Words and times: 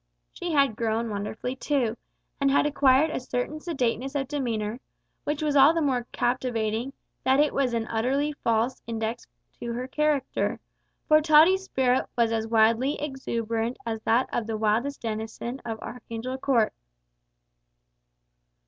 She 0.33 0.51
had 0.51 0.75
grown 0.75 1.11
wonderfully 1.11 1.55
too, 1.55 1.95
and 2.39 2.49
had 2.49 2.65
acquired 2.65 3.11
a 3.11 3.19
certain 3.19 3.59
sedateness 3.59 4.15
of 4.15 4.27
demeanour, 4.27 4.79
which 5.25 5.43
was 5.43 5.55
all 5.55 5.75
the 5.75 5.81
more 5.83 6.07
captivating 6.11 6.93
that 7.23 7.39
it 7.39 7.53
was 7.53 7.75
an 7.75 7.85
utterly 7.85 8.33
false 8.43 8.81
index 8.87 9.27
to 9.59 9.73
her 9.73 9.87
character, 9.87 10.59
for 11.07 11.21
Tottie's 11.21 11.65
spirit 11.65 12.07
was 12.17 12.31
as 12.31 12.47
wildly 12.47 12.99
exuberant 12.99 13.77
as 13.85 14.01
that 14.01 14.27
of 14.33 14.47
the 14.47 14.57
wildest 14.57 15.01
denizen 15.03 15.61
of 15.65 15.79
Archangel 15.81 16.39
Court. 16.39 16.73